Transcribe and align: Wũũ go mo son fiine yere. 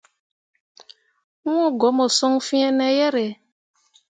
Wũũ 1.43 1.65
go 1.79 1.89
mo 1.97 2.05
son 2.17 2.35
fiine 2.47 2.87
yere. 2.97 3.27